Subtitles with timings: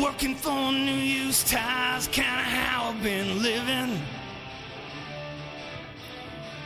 [0.00, 4.00] Working for new use ties, kinda how I've been living.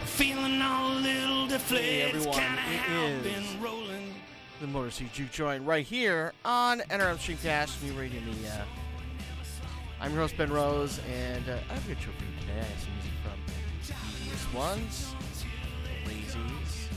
[0.06, 4.14] Feeling all a little deflated, Hey, everyone, kinda it how I've is been rolling.
[4.60, 8.64] the Motor City Juke Joint right here on NRM Streamcast, New Radio Media.
[10.00, 12.60] I'm your host, Ben Rose, and uh, I have a good show for you today.
[12.60, 15.14] I have some music from Devious Ones,
[16.06, 16.88] Lazies,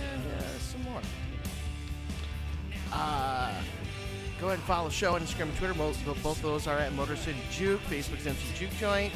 [0.00, 1.00] and uh, some more.
[2.92, 3.52] Uh,
[4.42, 5.74] go ahead and follow the show on Instagram and Twitter.
[5.74, 7.80] Mo- both of those are at Motor City Juke.
[7.82, 9.14] Facebook's MC Juke Joint.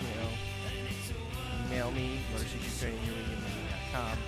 [0.00, 0.28] You know,
[1.66, 4.18] email me, motorcityjukejoint at newradiomedia.com.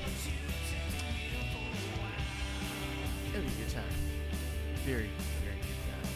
[3.31, 3.83] It'll be a good time.
[4.87, 5.11] Very,
[5.43, 6.07] very good time.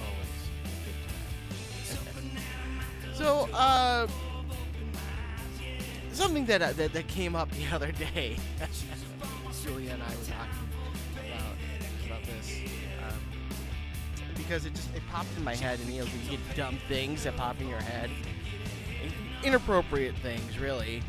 [0.00, 0.32] Always
[0.86, 3.14] good time.
[3.14, 4.06] so, uh,
[6.12, 8.38] something that, uh, that that came up the other day.
[9.62, 10.73] Julia and I were talking
[12.26, 12.60] this
[13.02, 13.18] um,
[14.36, 17.24] because it just it popped in my head, and you know, you get dumb things
[17.24, 18.10] that pop in your head,
[19.42, 21.02] inappropriate things, really.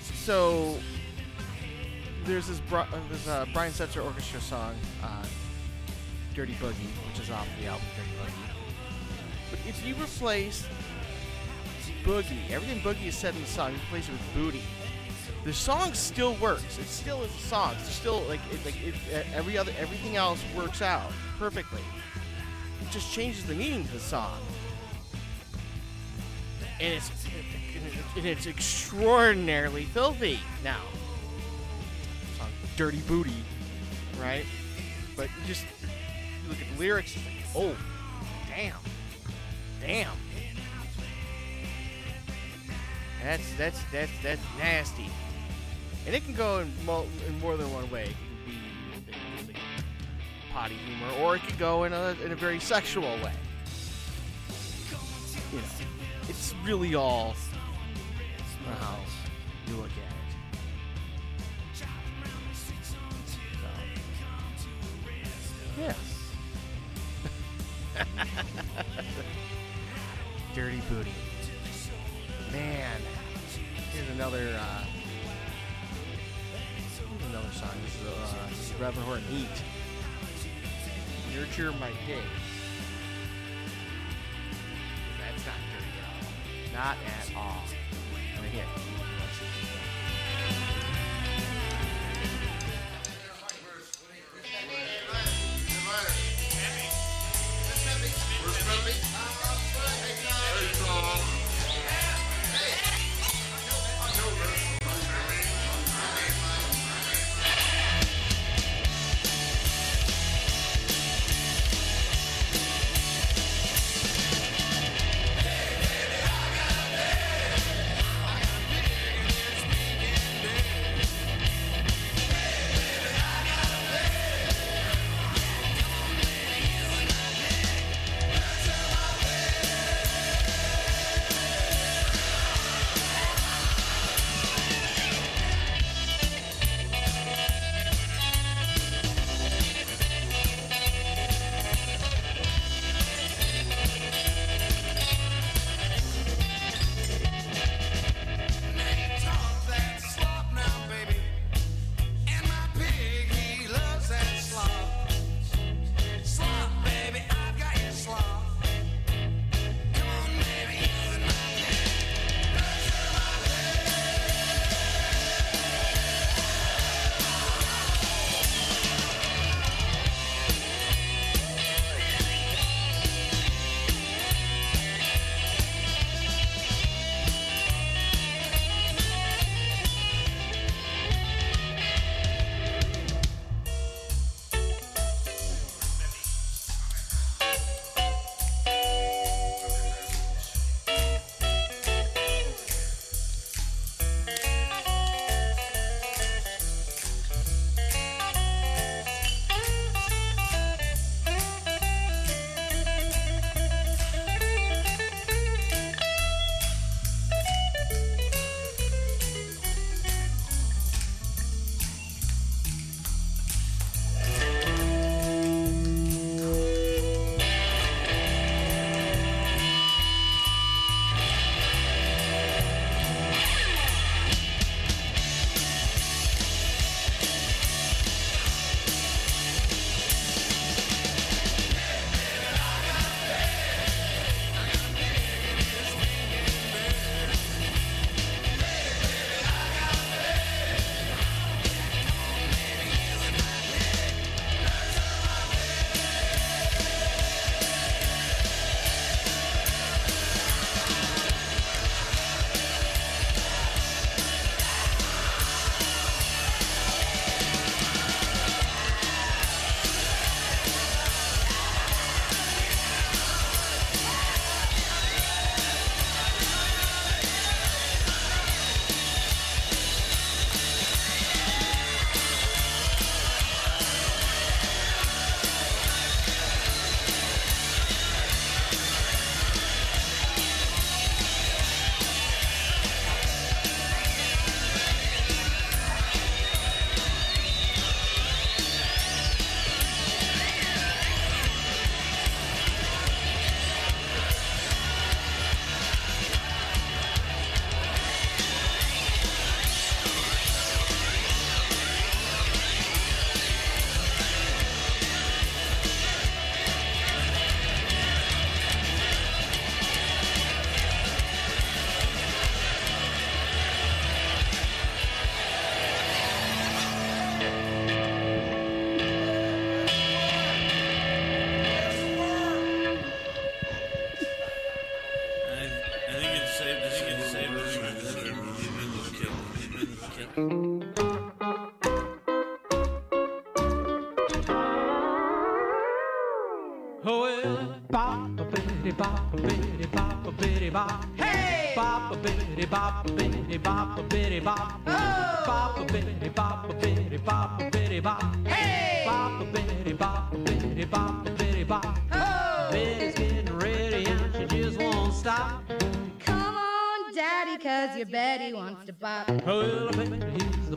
[0.00, 0.78] So
[2.24, 5.24] there's this Bri- uh, uh, Brian Setzer orchestra song, uh,
[6.34, 8.52] "Dirty Boogie," which is off the album "Dirty Boogie."
[9.50, 10.66] But if you replace
[12.04, 14.62] boogie, everything boogie is said in the song, you replace it with booty.
[15.44, 16.78] The song still works.
[16.78, 17.74] It still is a song.
[17.80, 18.94] It's still like it, like it,
[19.34, 21.82] every other everything else works out perfectly.
[22.80, 24.38] It just changes the meaning to the song,
[26.80, 27.10] and it's
[28.16, 30.82] and it's extraordinarily filthy now
[32.38, 33.44] song Dirty Booty,
[34.20, 34.44] right?
[35.16, 37.76] But you just you look at the lyrics, like, oh,
[38.48, 38.76] damn,
[39.80, 40.16] damn.
[43.22, 45.08] That's that's that's that's nasty,
[46.06, 48.14] and it can go in, mo- in more than one way.
[49.08, 49.54] It can be,
[50.52, 53.32] potty humor, or it could go in a in a very sexual way.
[55.52, 55.64] You know,
[56.28, 57.34] it's really all
[58.80, 58.91] how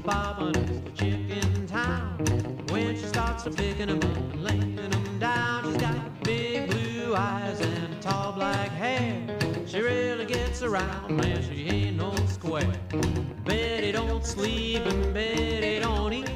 [0.05, 2.17] he's the bobbinest chick in town.
[2.69, 7.15] When she starts to picking 'em up and laying 'em down, she's got big blue
[7.15, 9.21] eyes and tall black hair.
[9.65, 12.73] She really gets around, man, she ain't no square.
[13.45, 16.29] Betty don't sleep and Betty don't eat.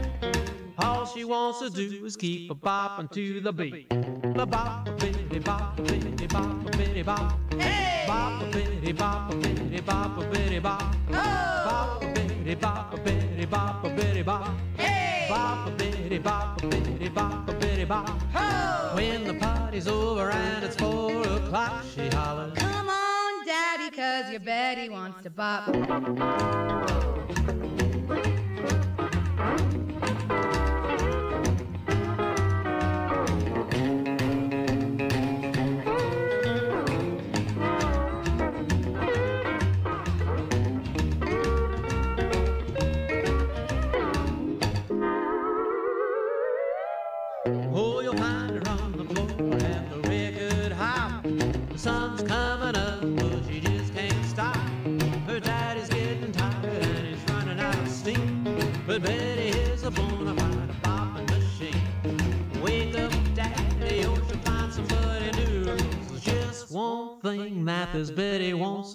[0.78, 3.90] All she wants to do is keep a bopping to the beat.
[3.90, 7.34] The bop a bitty bop a bitty bop a bitty bop.
[7.58, 8.06] Hey!
[8.08, 10.96] Bop a bitty bop a bitty bop a bitty bop.
[11.10, 11.14] Oh!
[11.14, 14.48] Bop a bitty bop a bitty bop a bitty bop.
[14.78, 15.26] Hey!
[15.30, 18.08] Bop a bitty bop a bitty bop a bitty bop.
[18.34, 18.96] Ho!
[18.96, 22.58] When the party's over and it's four o'clock, she hollers.
[22.58, 27.19] Come on, Daddy, cause your Betty wants to bop.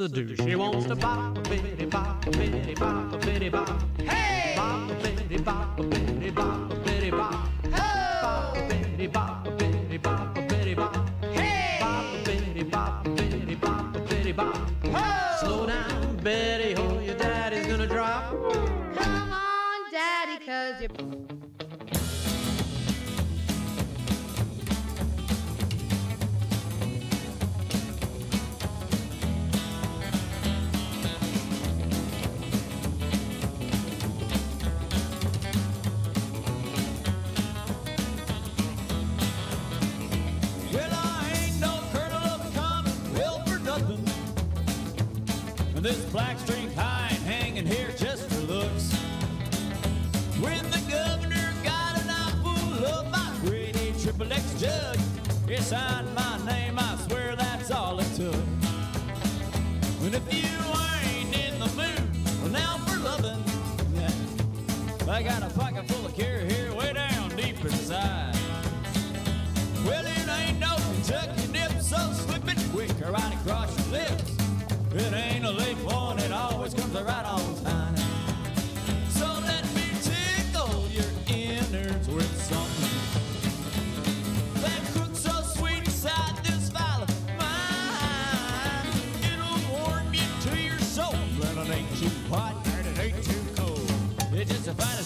[0.04, 1.73] She wants to bop a bitty
[65.08, 68.34] I got a pocket full of care here way down deep inside.
[69.84, 74.36] Well, it ain't no Kentucky nip, so slip it quick right across your lips.
[74.94, 77.23] It ain't a late one, it always comes right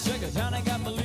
[0.09, 0.98] the finest sugar tonic I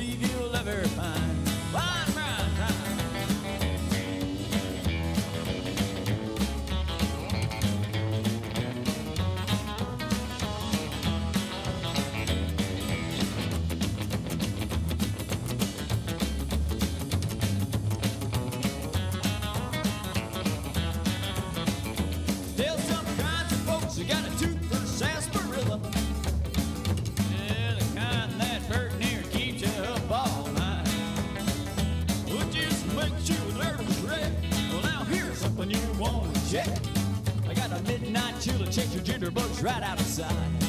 [36.55, 36.67] check.
[37.49, 40.31] I got a midnight chill to check your jitterbugs right out outside.
[40.61, 40.64] So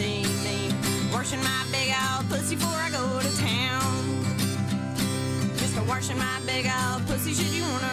[0.00, 0.72] see me
[1.12, 3.92] washing my big old pussy before I go to town.
[5.58, 7.89] Just a washing my big old pussy should you wanna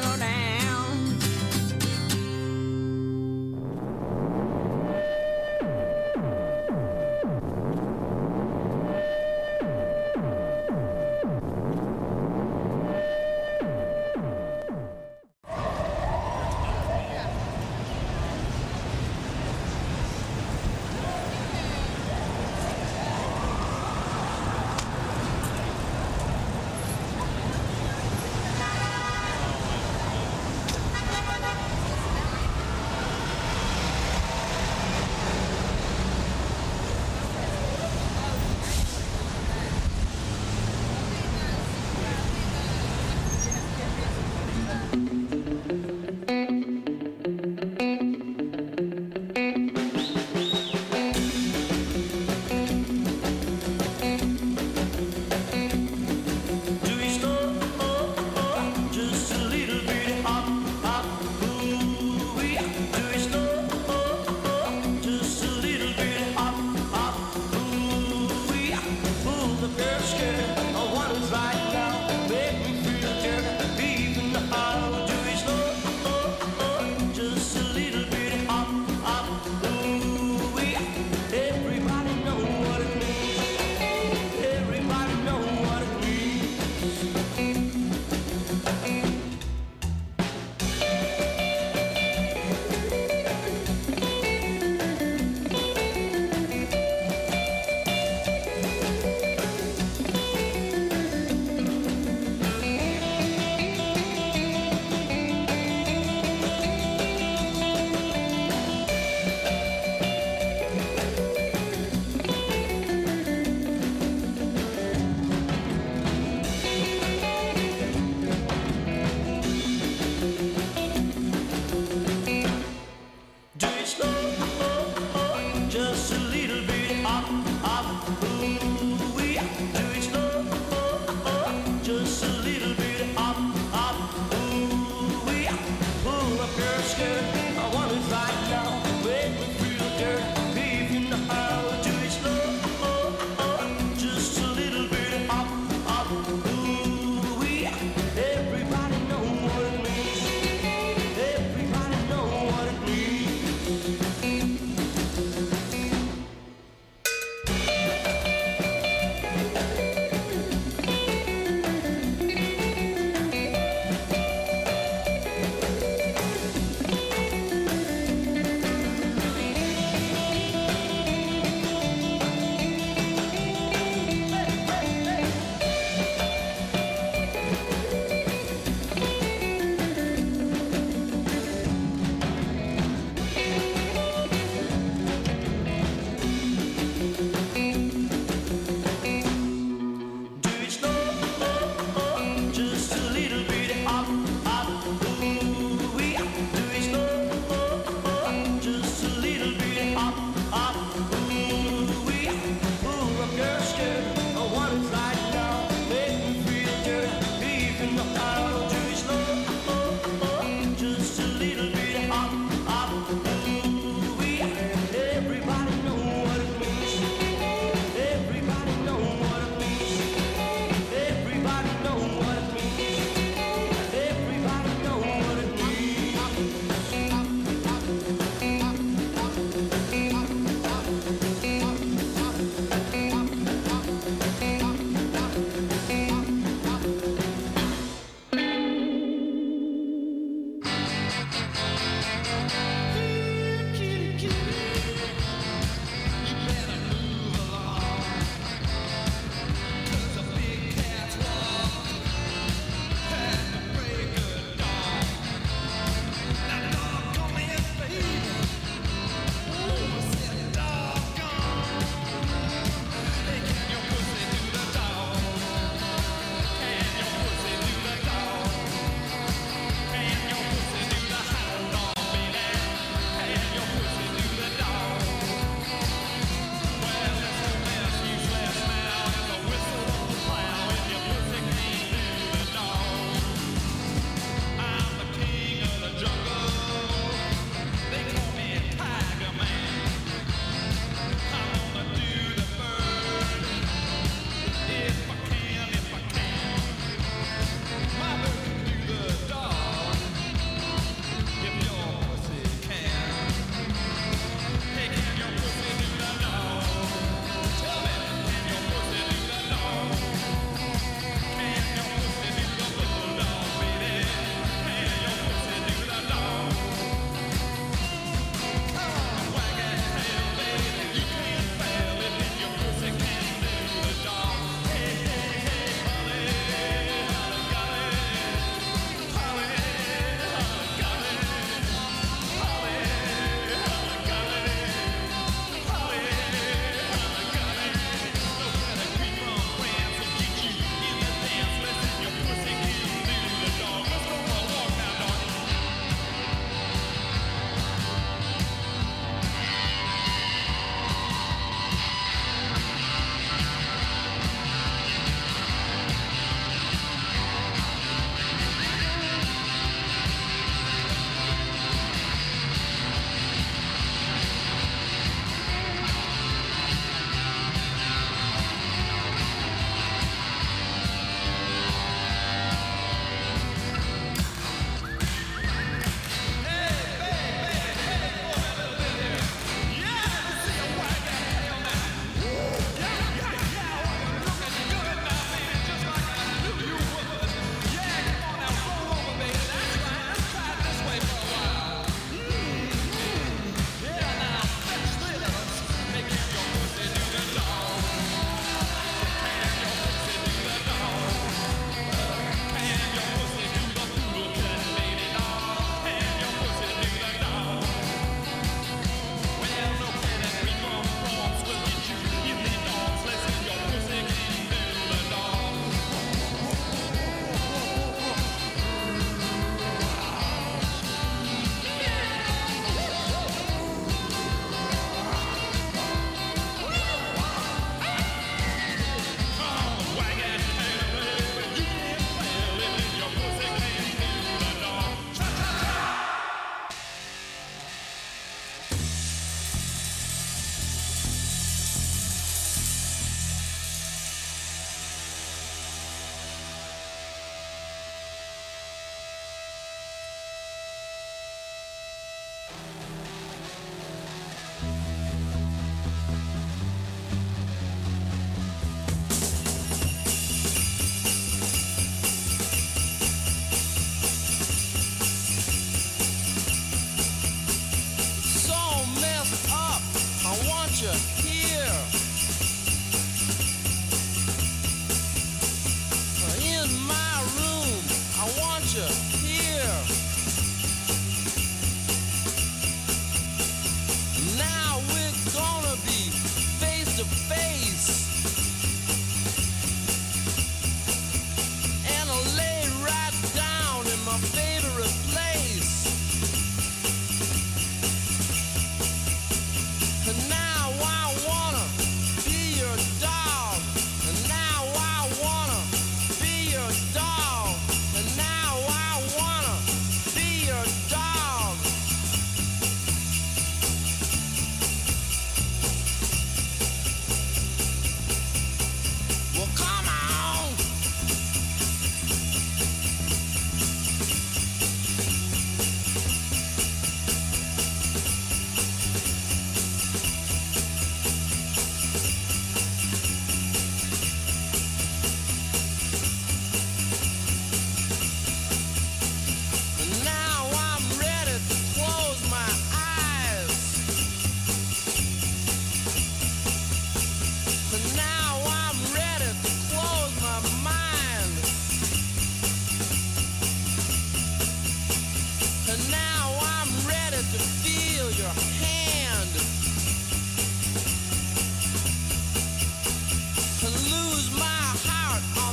[564.89, 565.46] heart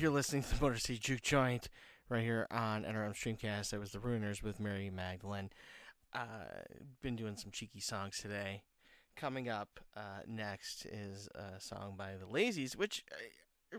[0.00, 1.68] you're listening to the Motor City Juke Joint
[2.08, 3.70] right here on NRM Streamcast.
[3.70, 5.50] That was The Ruiners with Mary Magdalene.
[6.12, 6.64] Uh,
[7.00, 8.62] been doing some cheeky songs today.
[9.14, 13.04] Coming up uh, next is a song by The Lazies, which
[13.72, 13.78] uh,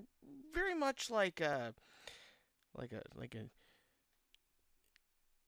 [0.53, 1.73] very much like a,
[2.77, 3.45] like a like a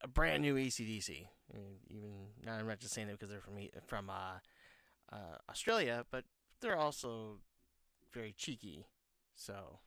[0.03, 1.27] a brand new ACDC.
[1.53, 2.09] I mean, even
[2.45, 4.39] not, I'm not just saying that because they're from from uh,
[5.13, 6.25] uh, Australia, but
[6.59, 7.37] they're also
[8.13, 8.87] very cheeky.
[9.33, 9.79] So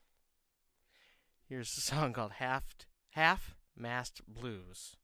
[1.50, 2.62] Here's a song called Half
[3.10, 4.94] Half Mast Blues.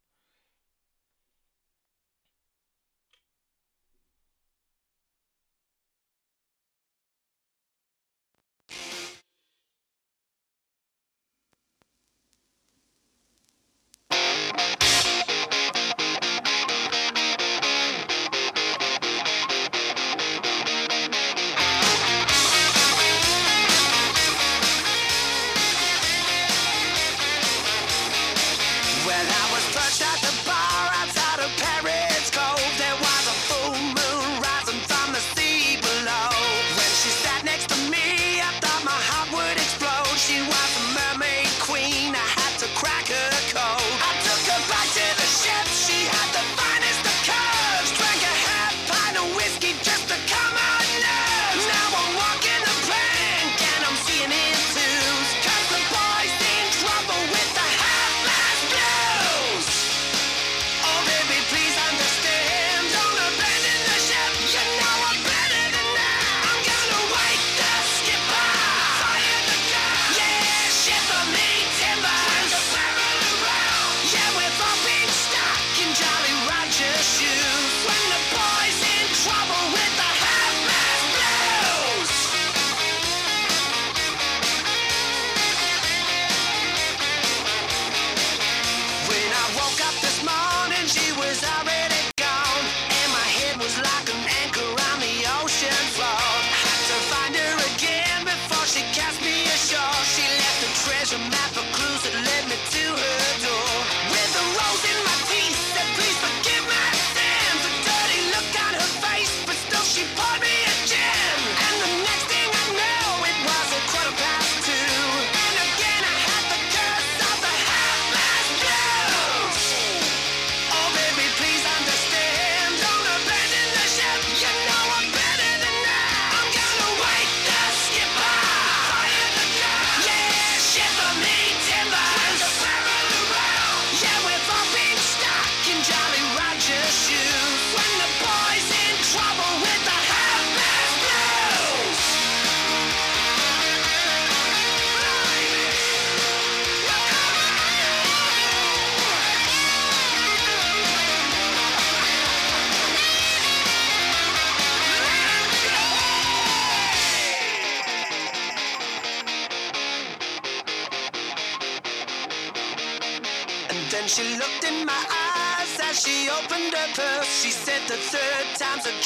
[8.71, 9.16] you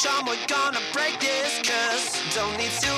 [0.03, 2.90] We're gonna break this, cause don't need to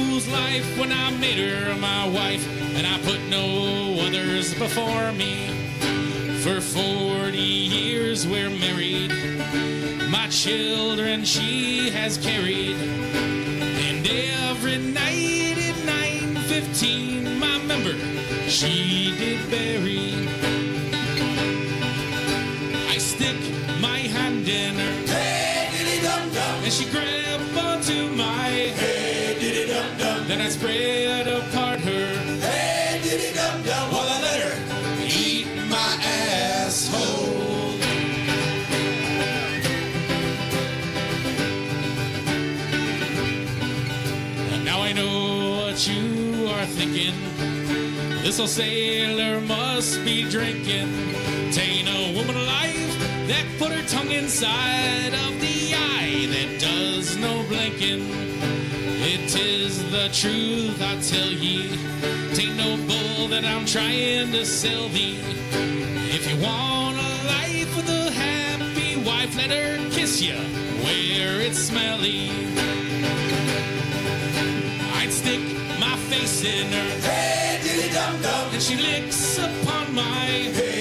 [0.00, 5.48] fool's life when I made her my wife, and I put no others before me.
[6.42, 9.12] For 40 years we're married,
[10.10, 17.94] my children she has carried, and every night at 9:15 my member
[18.48, 20.29] she did bury.
[30.50, 32.06] Let's pray I don't part her.
[32.40, 34.56] Hey, diddy dum dum, well I let her
[35.06, 37.78] eat my asshole.
[44.52, 47.14] And now I know what you are thinking.
[48.24, 50.88] This old sailor must be drinking.
[51.52, 57.44] Tain't a woman alive that put her tongue inside of the eye that does no
[57.44, 58.39] blinking.
[59.12, 61.66] It is the truth, I tell ye.
[62.32, 65.18] Tain't no bull that I'm trying to sell thee.
[66.14, 70.36] If you want a life with a happy wife, let her kiss you
[70.84, 72.30] where it's smelly.
[74.94, 75.42] I'd stick
[75.80, 80.79] my face in her hey, diddy dum dum, and she licks upon my hey,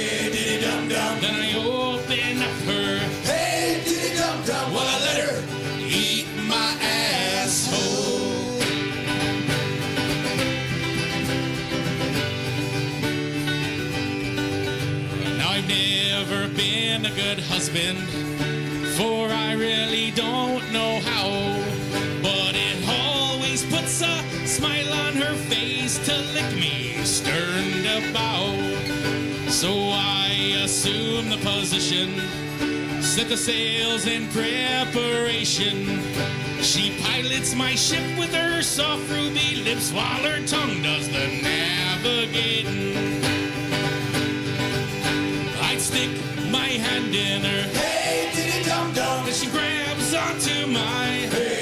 [15.60, 18.00] I've never been a good husband,
[18.96, 21.28] for I really don't know how.
[22.24, 28.56] But it always puts a smile on her face to lick me stern bow.
[29.50, 32.22] So I assume the position,
[33.02, 36.00] set the sails in preparation.
[36.62, 43.29] She pilots my ship with her soft ruby lips while her tongue does the navigating.
[45.90, 46.12] Stick
[46.52, 47.64] my hand in her.
[47.74, 49.26] Hey, diddy dum dum.
[49.26, 51.08] Then she grabs onto my.
[51.34, 51.59] Hey,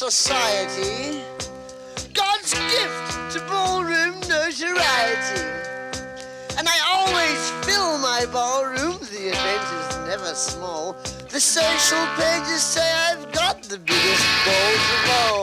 [0.00, 1.20] society.
[2.14, 5.44] God's gift to ballroom notoriety.
[6.56, 10.96] And I always fill my ballroom, the event is never small.
[11.28, 15.39] The social pages say I've got the biggest balls of all.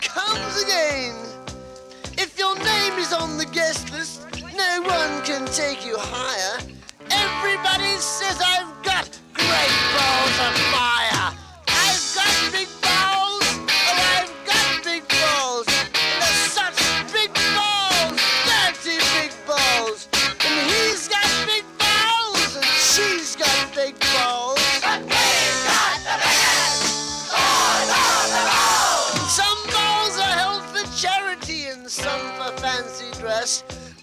[0.00, 1.14] Comes again.
[2.16, 4.26] If your name is on the guest list,
[4.56, 6.58] no one can take you higher.
[7.10, 11.34] Everybody says I've got great balls of fire.
[11.68, 12.68] I've got big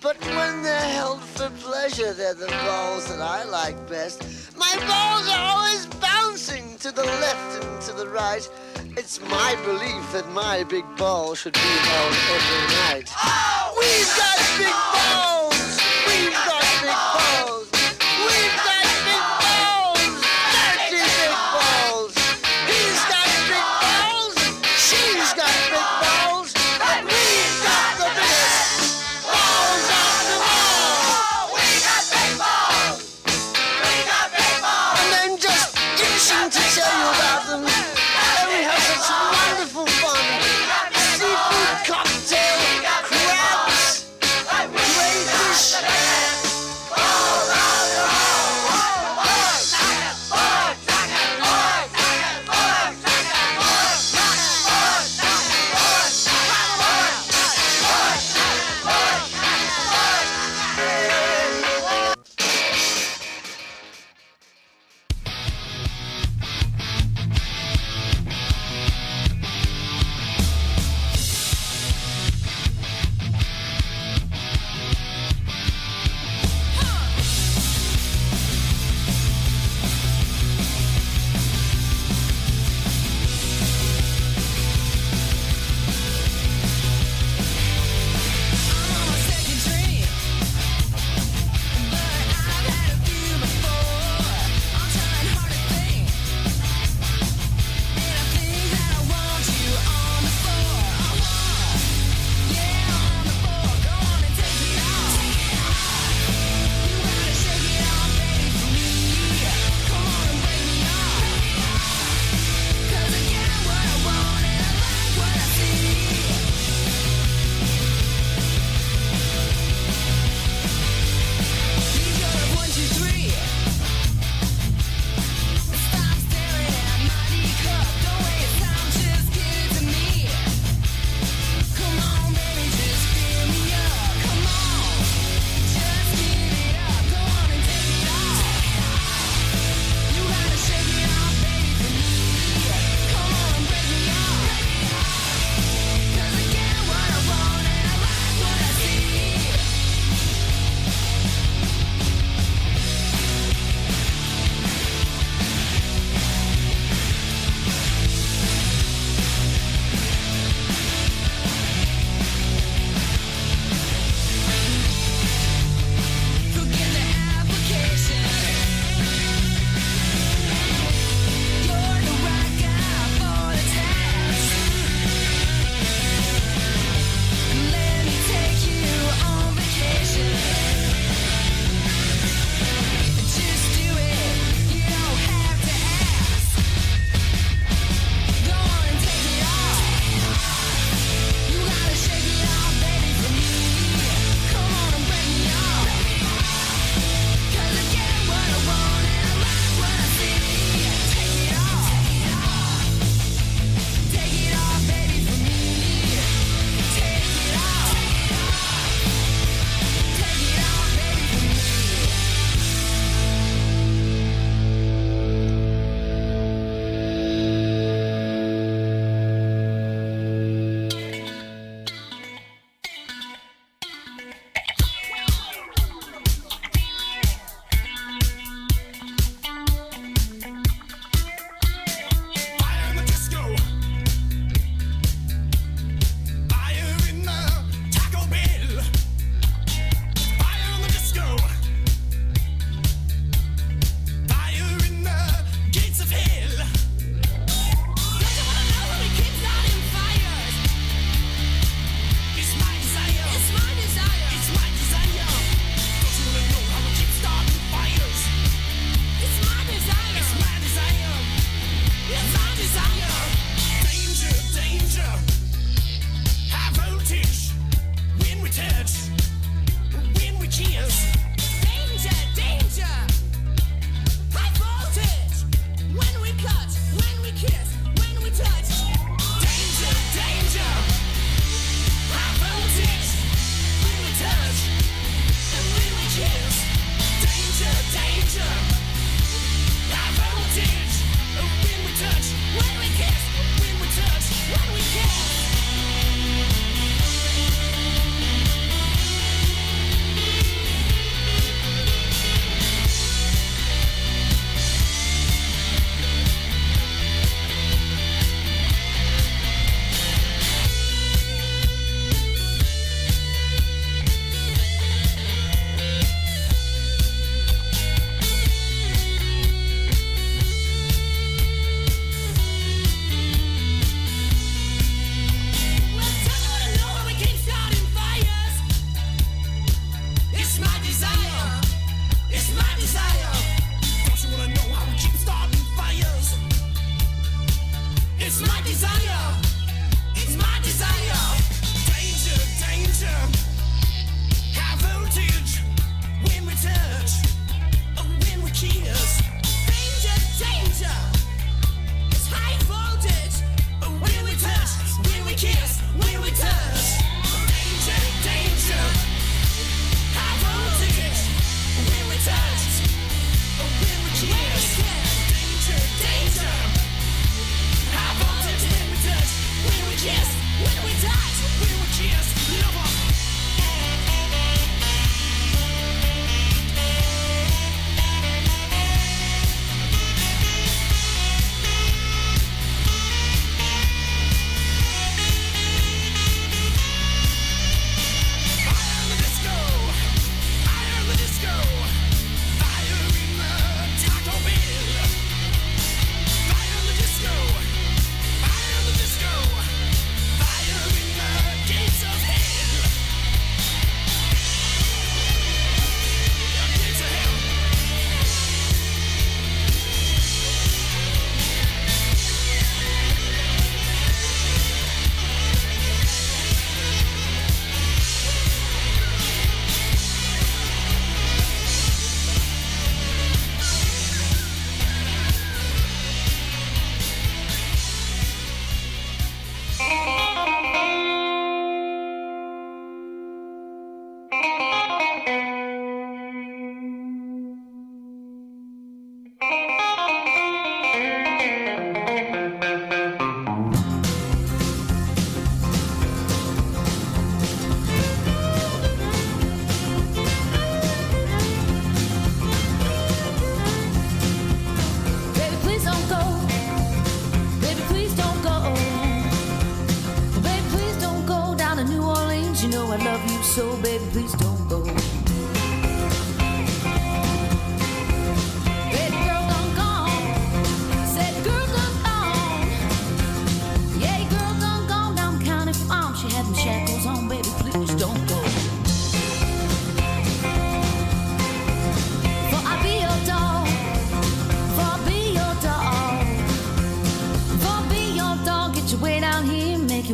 [0.06, 4.22] But when they're held for pleasure, they're the balls that I like best.
[4.56, 8.48] My balls are always bouncing to the left and to the right.
[8.96, 13.10] It's my belief that my big ball should be held every night.
[13.18, 13.74] Oh!
[13.82, 15.80] We've got big balls!
[16.06, 17.55] We've got big balls!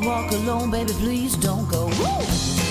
[0.02, 0.94] Walk alone, baby.
[0.94, 1.86] Please don't go.
[1.86, 2.71] Woo!